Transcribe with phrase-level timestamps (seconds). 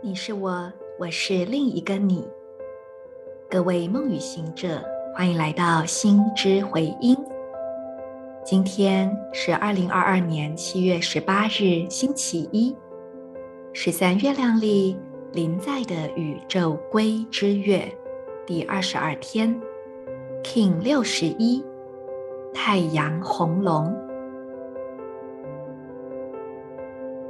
[0.00, 2.24] 你是我，我是另一个你。
[3.50, 4.80] 各位梦与行者，
[5.12, 7.16] 欢迎来到心之回音。
[8.44, 12.76] 今天是二零二二年七月十八日，星期一，
[13.72, 14.96] 十三月亮历
[15.32, 17.82] 临在的宇宙龟之月
[18.46, 19.60] 第二十二天
[20.44, 21.60] ，Kin 六十一，
[22.54, 23.92] 太阳红龙。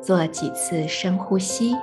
[0.03, 1.75] 做几次深呼吸。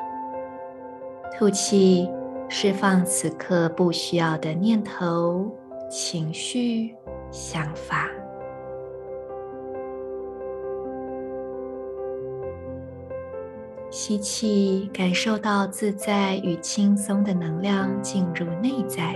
[1.37, 2.09] 吐气，
[2.47, 5.51] 释放此刻不需要的念头、
[5.91, 6.95] 情绪、
[7.29, 8.09] 想法。
[13.89, 19.15] 吸气，感受到自在与轻松的能量进入内在，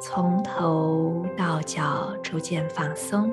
[0.00, 3.30] 从头到脚逐渐放松。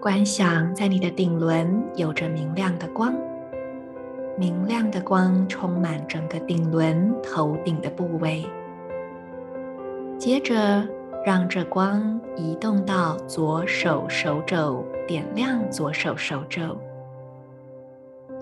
[0.00, 3.14] 观想在你的顶轮有着明亮的光，
[4.38, 8.46] 明亮的光充满整个顶轮头顶的部位。
[10.18, 10.88] 接着，
[11.22, 16.78] 让这光移动到左手手肘，点亮左手手肘，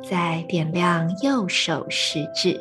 [0.09, 2.61] 再点亮右手食指，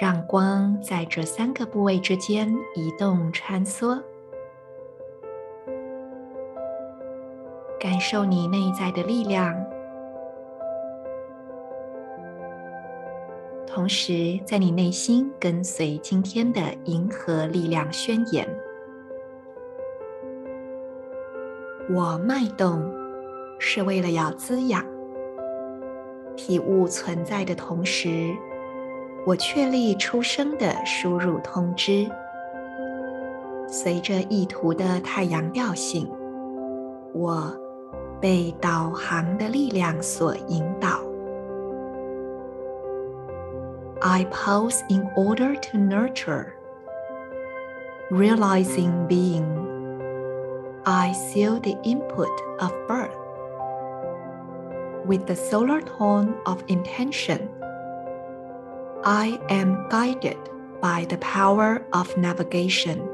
[0.00, 4.02] 让光在这三个部位之间移动穿梭。
[7.84, 9.54] 感受你内在的力量，
[13.66, 18.48] 同时在你内心跟随今天的银河力量宣言：
[21.90, 22.90] 我脉动
[23.58, 24.82] 是为了要滋养。
[26.36, 28.34] 体悟存在的同时，
[29.26, 32.10] 我确立出生的输入通知。
[33.68, 36.10] 随着意图的太阳调性，
[37.12, 37.54] 我。
[38.23, 40.99] 被导航的力量所引导。
[44.01, 46.53] I pause in order to nurture,
[48.09, 49.45] realizing being.
[50.85, 52.29] I seal the input
[52.59, 53.11] of birth
[55.05, 57.49] with the solar tone of intention.
[59.03, 60.37] I am guided
[60.81, 63.12] by the power of navigation.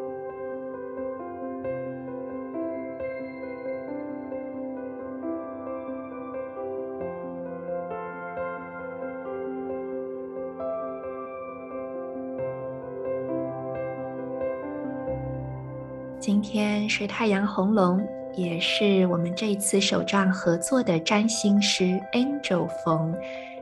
[16.21, 23.15] 今天是太阳红龙，也是我们这一次手账合作的占星师 Angel 冯，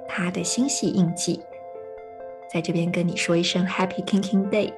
[0.09, 1.41] 他的星系印记，
[2.53, 4.73] 在这边跟你说一声 Happy k i n k i n g Day。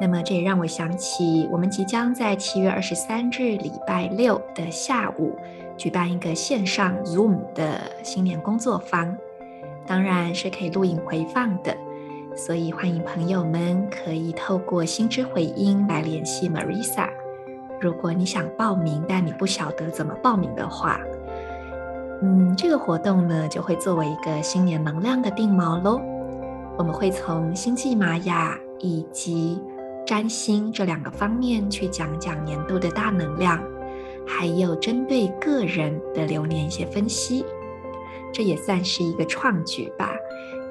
[0.00, 5.38] 那么这也让我想起，我们即将在七月二十三日礼拜六的下午
[5.76, 9.16] 举办一个线上 Zoom 的新年工作坊，
[9.86, 11.76] 当然是可以录影回放的。
[12.38, 17.08] 所以，欢迎朋友们可以透过心之回音来联系 Marisa。
[17.80, 21.00] 如果你想报名，但你不晓得怎么报名的话，
[22.22, 26.00] 嗯，这个活动呢就会作为一个新年能量的定锚喽。
[26.78, 29.60] 我们会从星际玛雅以及
[30.06, 33.60] 占星这两个方面去讲讲年度的大能量，
[34.24, 37.44] 还有针对个人的流年一些分析。
[38.32, 40.12] 这也算是一个创举吧，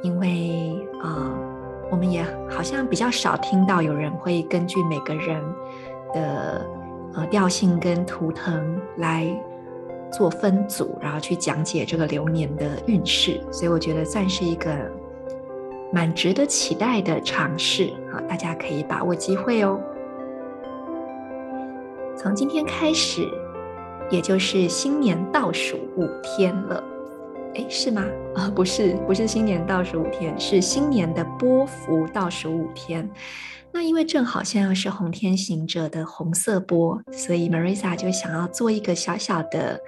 [0.02, 1.12] 因为啊。
[1.12, 1.57] 呃
[1.90, 5.42] 我们也好像比较少听到有人会根据每个人
[6.14, 6.66] 的
[7.16, 9.28] 呃调性跟图腾来
[10.12, 14.70] 做分组，然后去讲解这个流年的运势，所以我觉得算是一个
[15.92, 18.20] 蛮值得期待的尝试啊！
[18.28, 19.80] 大家可以把握机会哦。
[22.16, 23.28] 从今天开始，
[24.10, 26.84] 也就是新年倒数五天了。
[27.56, 28.04] 诶，是吗？
[28.36, 33.10] 啊，不是，不是新年倒数五天，是新年的波幅倒数五天。
[33.72, 39.80] 那因为正好现在是红天行者的红色波，所以 Marisa 就想要做一个小小的，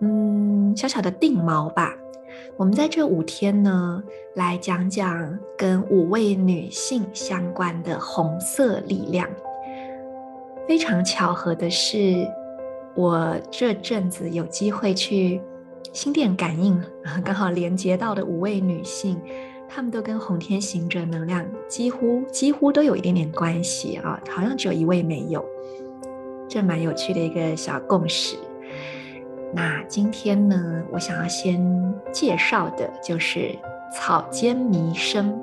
[0.00, 1.94] 嗯，小小的定锚吧。
[2.56, 4.02] 我们在这五天呢，
[4.34, 9.28] 来讲讲跟五位女性相关的红色力量。
[10.66, 12.26] 非常巧合的是，
[12.94, 15.40] 我这阵子有机会去。
[15.96, 16.78] 心电感应，
[17.24, 19.18] 刚好连接到的五位女性，
[19.66, 25.42] 她们都跟红天行者能量几乎几乎都有一点点关系啊，好像只有一位没有，
[26.46, 28.36] 这蛮有趣的一个小共识。
[29.54, 31.64] 那今天呢，我想要先
[32.12, 33.56] 介绍的就是
[33.90, 35.40] 草间弥生，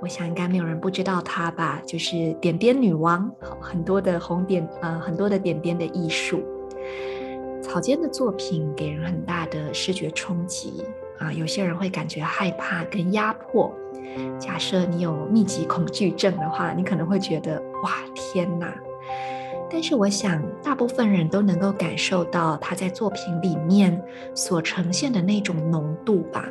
[0.00, 3.30] 我想应该没有人不知道她吧，就是点点女王，
[3.60, 6.42] 很多的红点，呃，很多的点点的艺术。
[7.72, 10.84] 草间的作品给人很大的视觉冲击
[11.18, 13.74] 啊，有些人会感觉害怕跟压迫。
[14.38, 18.74] 假设你有密集恐惧症的话，你可能会觉得哇，天哪！
[19.70, 23.98] 但是我想，大部分人都能够感受到他在作品里面
[24.34, 26.46] 所呈现的那种浓度吧。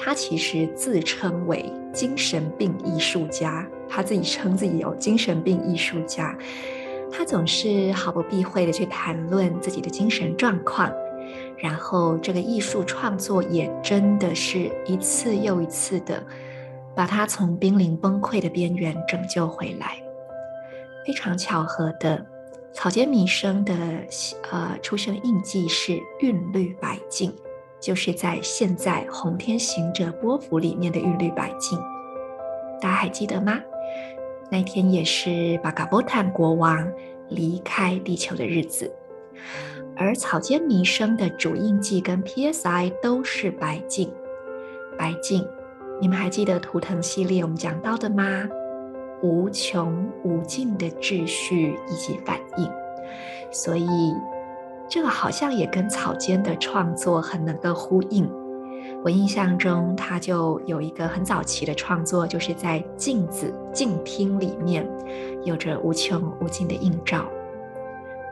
[0.00, 6.36] 他其实自称为精神病艺术家，他自己称自己有精神病艺术家。
[7.10, 10.92] 他总是毫不避讳地去谈论自己的精神状况，
[11.56, 16.22] 然后这个艺术创作也真的是一次又一次的
[16.94, 19.96] 把他从濒临崩溃的边缘拯救回来。
[21.06, 22.24] 非常巧合的，
[22.72, 23.74] 草间弥生的
[24.50, 27.34] 呃出生印记是韵律白净，
[27.80, 31.78] 就是在现在红天行者波符里面的韵律白净，
[32.80, 33.58] 大家还记得吗？
[34.50, 36.90] 那天也是巴嘎波坦国王
[37.28, 38.90] 离开地球的日子，
[39.96, 44.10] 而草间弥生的主印记跟 PSI 都是白镜，
[44.96, 45.46] 白镜，
[46.00, 48.48] 你们还记得图腾系列我们讲到的吗？
[49.20, 52.70] 无穷无尽的秩序以及反应，
[53.50, 54.14] 所以
[54.88, 58.30] 这个好像也跟草间的创作很能够呼应。
[59.04, 64.86] 我印象中，他就有一个很早期的创作，就是在镜子镜厅里面，
[65.44, 67.24] 有着无穷无尽的映照。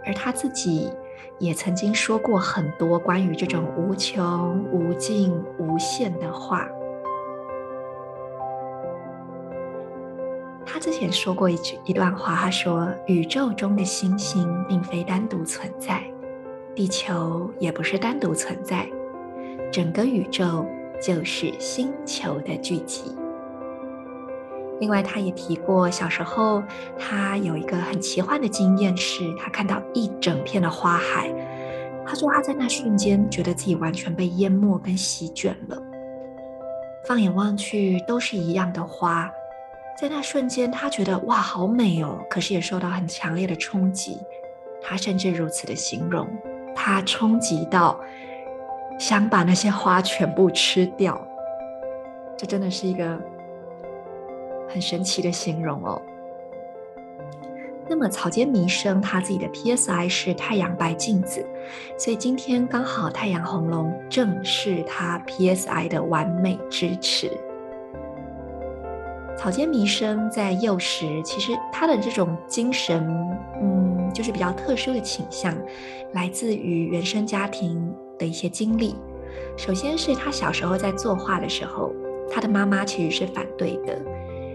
[0.05, 0.91] 而他自己
[1.39, 6.69] 也曾经说过很多关于这种无穷无尽无限的话。
[10.65, 16.03] 他之前说过一句一段话，他说：“宇宙中的星星并非单独存在，
[16.75, 18.87] 地球也不是单独存在，
[19.73, 20.67] 整个宇宙
[21.01, 23.15] 就是星球的聚集。”
[24.79, 26.63] 另外，他也提过小时候
[26.99, 31.33] 他有一个很奇幻的经验，是他看到一整片的花海。
[32.07, 35.83] 他说他在那瞬间觉得自己完全被淹没跟席卷了，
[37.09, 39.31] 放眼望去都是一样的花。
[39.99, 42.19] 在那瞬间，他觉得哇，好美哦！
[42.29, 44.19] 可是也受到很强烈的冲击。
[44.83, 46.29] 他甚至如此的形容，
[46.75, 47.99] 他冲击到
[48.99, 51.21] 想把那些花全部吃掉。
[52.37, 53.19] 这真的是一个
[54.69, 56.01] 很神奇的形容哦。
[57.89, 61.47] 那么草间弥生他自己的 PSI 是太阳白镜子，
[61.97, 67.31] 所以今天刚好太阳红龙正是他 PSI 的完美支持。
[69.39, 73.07] 草间弥生在幼时，其实他的这种精神，
[73.63, 75.55] 嗯，就是比较特殊的倾向，
[76.13, 78.95] 来自于原生家庭的一些经历。
[79.57, 81.93] 首先是他小时候在作画的时候，
[82.31, 84.01] 他的妈妈其实是反对的，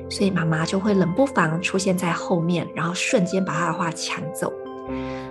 [0.09, 4.51] 所以妈妈就会冷不防出现在后面，然后瞬间把他的画抢走。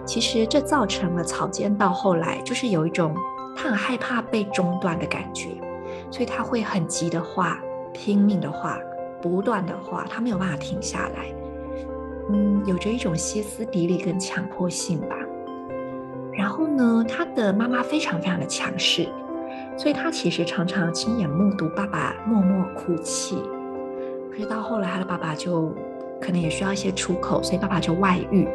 [0.06, 3.15] 其实这造成了草间到后来就是有一种
[3.56, 5.50] 他很害怕被中断的感觉，
[6.11, 7.61] 所以他会很急的画，
[7.93, 8.79] 拼命的画。
[9.23, 11.26] 不断的画，他没有办法停下来，
[12.31, 15.15] 嗯，有着一种歇斯底里跟强迫性吧。
[16.32, 19.09] 然后呢，他的妈妈非常非常的强势，
[19.77, 23.37] 所以他其实常常亲眼目睹爸爸默默哭泣。
[24.31, 25.75] 可是到后来，他的爸爸就
[26.21, 28.49] 可能也需要一些出口，所以爸爸就外遇。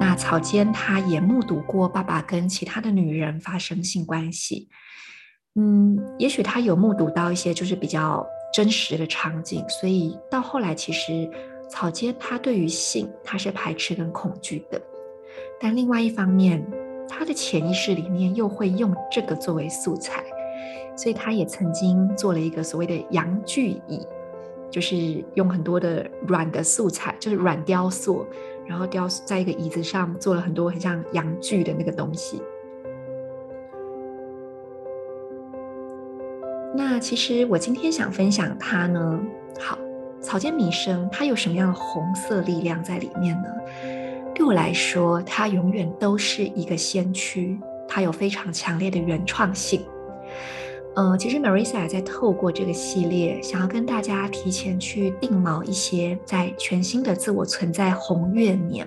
[0.00, 4.68] 那草间他也目睹过爸爸跟其他的女人发生性关系，
[5.54, 8.26] 嗯，也许他有目睹到一些就是比较。
[8.54, 11.26] 真实的场景，所以到后来，其实
[11.70, 14.78] 草间他对于性他是排斥跟恐惧的，
[15.58, 16.62] 但另外一方面，
[17.14, 20.24] 他的潜意识里面又会用这个作为素材，
[20.96, 24.00] 所以他也曾经做了一个所谓的阳具椅，
[24.70, 28.26] 就是用很多的软的素材，就是软雕塑，
[28.66, 32.42] 然后雕塑在一个椅子上做了很多很像阳具的那个东西。
[36.74, 39.20] 那其实我今天想分享它呢，
[39.60, 39.78] 好，
[40.22, 43.48] 草间弥生它有什么样的红色力量在里面呢？
[44.34, 49.84] 对我来说，它永远都是一个先驱，它有非常强烈的原创性。
[50.94, 58.86] 呃，其实 Marisa 在透过这个系列，想要跟大家提前去定锚一些在全新的自我存在红月年，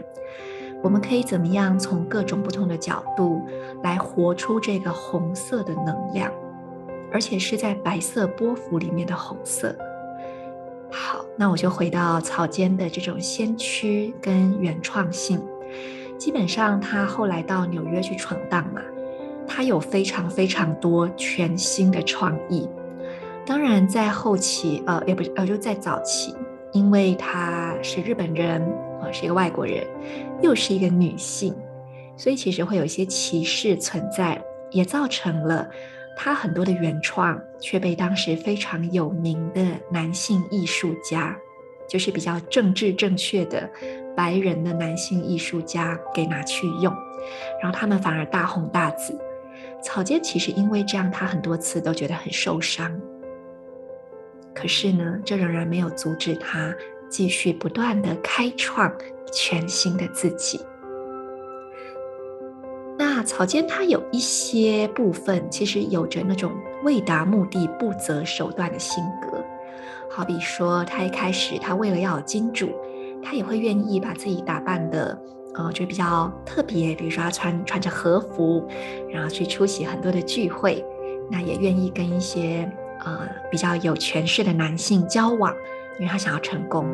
[0.83, 3.41] 我们可以怎么样从各种不同的角度
[3.83, 6.31] 来活出这个红色的能量。
[7.11, 9.73] 而且是在白色波幅里面的红色。
[10.97, 15.43] 好，那我就回到草间的这种先驱跟原创性。
[16.17, 18.79] 基本上，他后来到纽约去闯荡嘛，
[19.45, 22.69] 他有非常非常多全新的创意。
[23.45, 26.33] 当然，在后期，呃，也不是，呃，就在早期，
[26.71, 28.61] 因为她是日本人，
[29.01, 29.85] 啊、呃，是一个外国人，
[30.41, 31.53] 又是一个女性，
[32.15, 35.69] 所以其实会有一些歧视存在，也造成了
[36.15, 41.37] 他很多的原创却被当时非常有名的男性艺术家，
[41.87, 43.69] 就是比较政治正确的
[44.15, 46.93] 白人的男性艺术家给拿去用，
[47.61, 49.17] 然后他们反而大红大紫。
[49.83, 52.91] 草间其实因为这样，他很多次都觉得很受伤。
[54.53, 56.73] 可是呢，这仍然没有阻止他
[57.09, 58.91] 继续不断地开创
[59.31, 60.59] 全新的自己。
[63.25, 66.51] 草间他有一些部分其实有着那种
[66.83, 69.43] 为达目的不择手段的性格，
[70.09, 72.69] 好比说他一开始他为了要有金主，
[73.23, 75.19] 他也会愿意把自己打扮的
[75.55, 78.65] 呃就比较特别，比如说他穿穿着和服，
[79.09, 80.85] 然后去出席很多的聚会，
[81.29, 82.71] 那也愿意跟一些。
[83.03, 85.53] 呃，比较有权势的男性交往，
[85.99, 86.87] 因为他想要成功，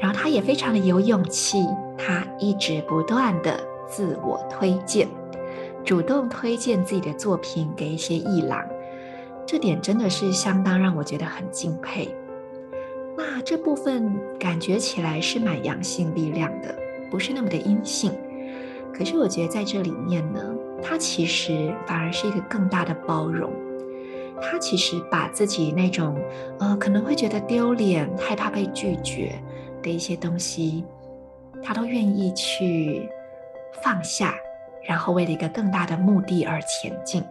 [0.00, 1.58] 然后他也非常的有勇气，
[1.98, 5.06] 他一直不断的自我推荐，
[5.84, 8.66] 主动推荐自己的作品给一些艺廊，
[9.46, 12.08] 这点真的是相当让我觉得很敬佩。
[13.16, 16.74] 那这部分感觉起来是蛮阳性力量的，
[17.10, 18.10] 不是那么的阴性，
[18.92, 20.40] 可是我觉得在这里面呢，
[20.82, 23.52] 它其实反而是一个更大的包容。
[24.42, 26.18] 他其实把自己那种，
[26.58, 29.40] 呃，可能会觉得丢脸、害怕被拒绝
[29.80, 30.84] 的一些东西，
[31.62, 33.08] 他都愿意去
[33.80, 34.34] 放下，
[34.86, 37.22] 然后为了一个更大的目的而前进。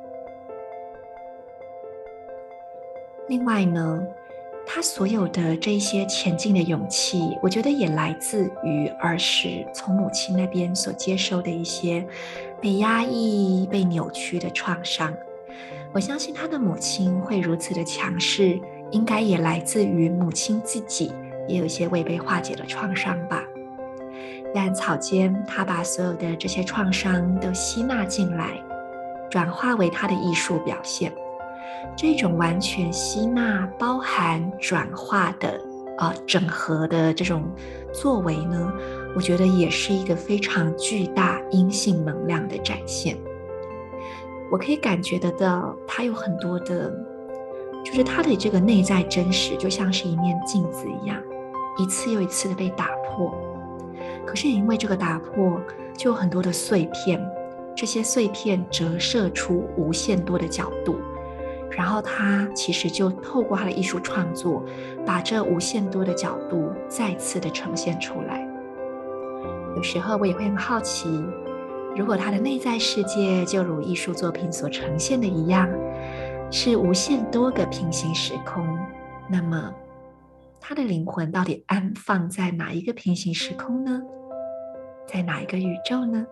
[3.27, 4.03] 另外呢，
[4.65, 12.05] 他所有的这些前进的勇气，我觉得也来自于儿时从母亲那边所接受的一些
[12.61, 15.13] 被压抑、被扭曲的创伤。
[15.93, 18.59] 我相信他的母亲会如此的强势，
[18.91, 21.13] 应该也来自于母亲自己
[21.47, 23.43] 也有一些未被化解的创伤吧。
[24.53, 28.61] 但草间他把所有的这些创伤都吸纳进来，
[29.29, 31.11] 转化为他的艺术表现。
[31.95, 35.59] 这种完全吸纳、包含、转化的
[35.97, 37.43] 呃整合的这种
[37.91, 38.73] 作为呢，
[39.15, 43.17] 我觉得也是一个非常巨大阴性能量的展现。
[44.51, 46.91] 我可以感觉得到，他有很多的，
[47.83, 51.17] 就是他的这个内在真实，就像是一面镜子一样，
[51.77, 53.33] 一次又一次的被打破。
[54.25, 55.59] 可是也因为这个打破，
[55.95, 57.23] 就有很多的碎片，
[57.75, 60.97] 这些碎片折射出无限多的角度，
[61.69, 64.63] 然后他其实就透过他的艺术创作，
[65.05, 68.47] 把这无限多的角度再次的呈现出来。
[69.75, 71.23] 有时候我也会很好奇。
[71.95, 75.69] 如果他的内在世界就如艺术作品所呈现的一样，
[76.49, 78.67] 是无限多个平行时空，
[79.27, 79.73] 那么
[80.65, 84.01] 他的灵魂到底安放在哪一个平行时空呢？
[85.05, 86.25] 在哪一个宇宙呢？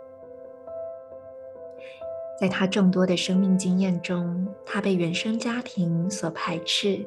[2.39, 7.05] 在他众多的生命经验中，他被原生家庭所排斥，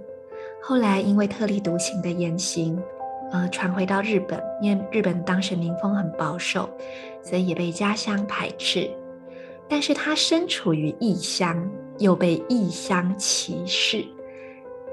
[0.63, 2.79] 后来因为特立独行的言行。
[3.33, 6.69] 呃，传回到日本，因为日本当时民风很保守，
[7.23, 8.89] 所以也被家乡排斥。
[9.67, 14.05] 但是他身处于异乡，又被异乡歧视，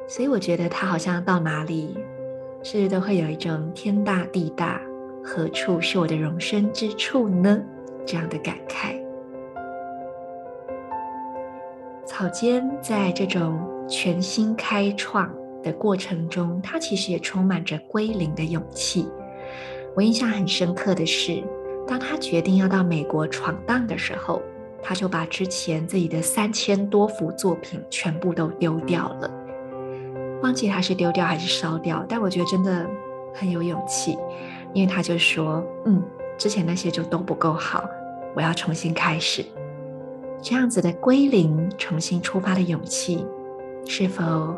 [0.08, 1.96] 所以我觉得他好像到哪里，
[2.64, 4.80] 是不是都会有一种天大地大，
[5.24, 7.60] 何处是我的容身之处呢？
[8.06, 8.96] 这样的感慨。
[12.06, 19.08] 草间在这种全新开创的过程中，他其实也充满着归零的勇气。
[19.96, 21.44] 我印象很深刻的是，
[21.88, 24.40] 当他决定要到美国闯荡的时候，
[24.84, 29.32] 他就把之前自己的三千多幅作品全部都丢掉了。
[30.42, 32.90] 忘记他是丢掉还是烧掉，但我觉得真的
[33.34, 34.18] 很有勇气，
[34.74, 36.02] 因为他就说：“嗯，
[36.38, 37.84] 之前那些就都不够好，
[38.36, 39.46] 我要重新开始。”
[40.42, 43.26] 这样子的归零、重新出发的勇气，
[43.88, 44.56] 是否？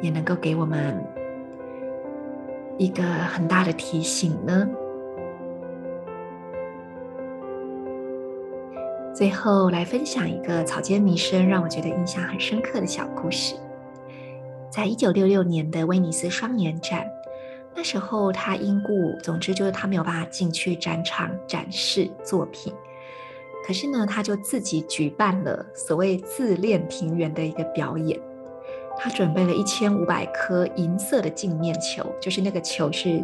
[0.00, 1.04] 也能够给我们
[2.76, 4.64] 一个很大的提醒呢。
[9.12, 13.56] 最后来分享一个草间弥生让我觉得印象很深刻的小故事。
[14.78, 17.04] 在一九六六年的威尼斯双年展，
[17.74, 22.72] 那时候他因故，总之就是他没有办法进去展场展示作品。
[23.66, 28.20] 可是呢，他就自己举办了所谓自恋庭园的一个表演。
[28.96, 33.20] 他准备了一千五百颗银色的镜面球，就是那个球是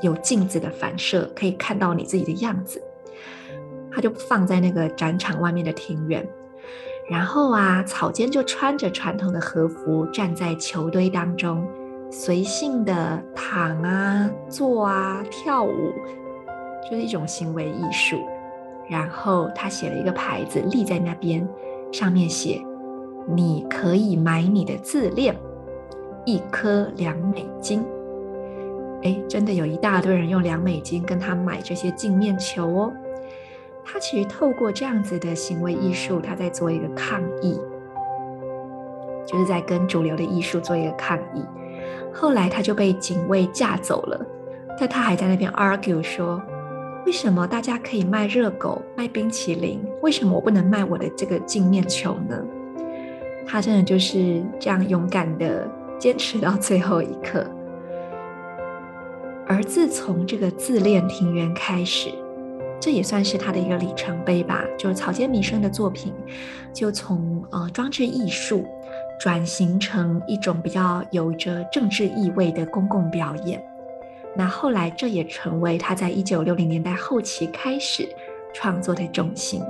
[0.00, 2.80] 有镜子的反射，可以看到你自己的样子。
[3.90, 6.24] 他就放在那个展场外面的庭院，
[7.08, 11.66] 然后啊，草间就穿着传统的和服站在球堆当中，
[12.10, 15.92] 随性的躺啊、坐啊、跳舞，
[16.90, 18.18] 就是一种行为艺术。
[18.88, 21.48] 然后他写了一个牌子立在那边，
[21.92, 22.60] 上面写
[23.26, 25.36] ：“你可以买你的自恋，
[26.24, 27.84] 一颗两美金。”
[29.02, 32.92] 哎，真的有一大堆人用两美金跟他买这些镜面球哦。
[33.96, 37.58] 他其实透过这样子的行为艺术，他在做一个抗议，
[39.24, 41.42] 就是在跟主流的艺术做一个抗议。
[42.12, 44.26] 后来他就被警卫架走了，
[44.78, 46.42] 但他还在那边 argue 说：
[47.06, 52.38] 为什么大家可以卖热狗、卖冰淇淋，为什么我不能卖我的这个镜面球呢？
[53.46, 55.66] 他真的就是这样勇敢的
[55.98, 57.46] 坚持到最后一刻。
[59.46, 62.10] 而自从这个自恋庭园开始。
[62.80, 64.64] 这也算是他的一个里程碑吧。
[64.78, 66.12] 就是草间弥生的作品，
[66.72, 68.64] 就从呃装置艺术
[69.18, 73.62] 转型成一种比较有着政治意味的公共表演。
[74.34, 78.06] 那后来这也成为他在一九六零年代后期开始
[78.52, 79.62] 创作的重心。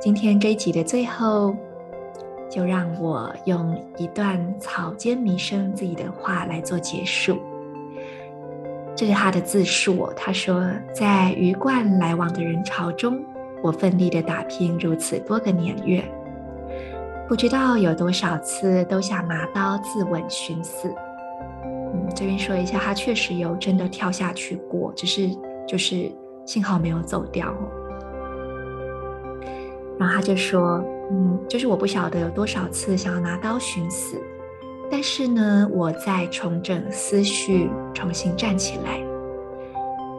[0.00, 1.54] 今天这一集的最后，
[2.50, 7.38] 就让我用一段草间弥生自己的话来做结束。
[8.98, 10.12] 这是他的自述。
[10.16, 13.22] 他说：“在鱼贯来往的人潮中，
[13.62, 16.04] 我奋力地打拼如此多个年月，
[17.28, 20.92] 不知道有多少次都想拿刀自刎寻死。”
[21.62, 25.30] 嗯，这边说一下，他确实有真的跳下去过，只是
[25.64, 26.10] 就是
[26.44, 27.54] 幸好没有走掉。
[29.96, 34.20] 然后他就说：“嗯，就是我不晓得有多少次想要拿刀寻死。”
[34.90, 39.00] 但是呢，我在重整思绪，重新站起来。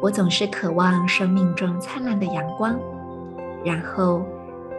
[0.01, 2.79] 我总是渴望生命中灿烂的阳光，
[3.65, 4.23] 然后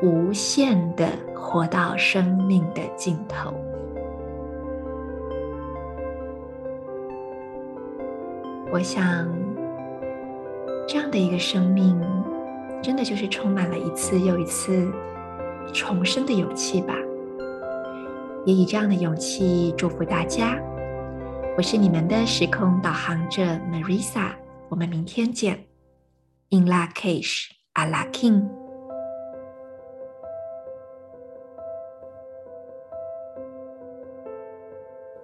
[0.01, 3.53] 无限地活到生命的尽头。
[8.73, 9.29] 我想，
[10.87, 12.01] 这样的一个生命，
[12.81, 14.89] 真的就是充满了一次又一次
[15.75, 16.95] 重生的勇气吧。
[18.47, 20.59] 也以这样的勇气祝福大家。
[21.57, 24.33] 我是你们的时空导航者 Marisa，
[24.69, 25.67] 我们明天见。
[26.51, 28.60] In la kesh, ala king。